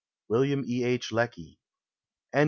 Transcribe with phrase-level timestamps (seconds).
[0.29, 0.83] WILLIAM E.
[0.83, 1.11] H.
[1.11, 1.59] LECKY.
[2.33, 2.39] ^ESOP.